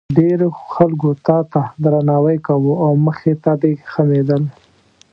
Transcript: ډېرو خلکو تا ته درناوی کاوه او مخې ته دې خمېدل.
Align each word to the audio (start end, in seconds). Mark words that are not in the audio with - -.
ډېرو 0.17 0.47
خلکو 0.73 1.09
تا 1.25 1.37
ته 1.51 1.61
درناوی 1.83 2.37
کاوه 2.47 2.73
او 2.85 2.91
مخې 3.05 3.33
ته 3.43 3.51
دې 3.61 3.73
خمېدل. 3.91 4.43